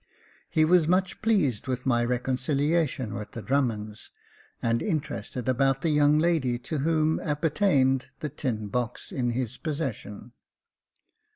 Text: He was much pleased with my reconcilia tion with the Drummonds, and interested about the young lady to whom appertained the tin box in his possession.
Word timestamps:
He 0.49 0.65
was 0.65 0.87
much 0.87 1.21
pleased 1.21 1.67
with 1.67 1.85
my 1.85 2.03
reconcilia 2.03 2.89
tion 2.89 3.13
with 3.13 3.33
the 3.33 3.41
Drummonds, 3.43 4.09
and 4.59 4.81
interested 4.81 5.47
about 5.47 5.83
the 5.83 5.91
young 5.91 6.17
lady 6.17 6.57
to 6.57 6.79
whom 6.79 7.19
appertained 7.19 8.07
the 8.19 8.29
tin 8.29 8.67
box 8.69 9.11
in 9.11 9.29
his 9.29 9.57
possession. 9.59 10.31